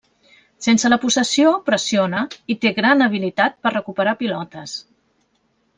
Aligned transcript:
Sense 0.67 0.89
la 0.93 0.97
possessió, 1.03 1.51
pressiona, 1.67 2.23
i 2.55 2.57
té 2.65 2.73
gran 2.81 3.07
habilitat 3.09 3.61
per 3.67 3.75
recuperar 3.79 4.19
pilotes. 4.25 4.77